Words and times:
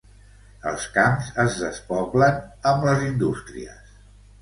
Els 0.71 0.85
camps 0.95 1.29
es 1.45 1.59
despoblen 1.65 2.43
amb 2.73 2.91
les 2.91 3.09
indústries. 3.13 3.97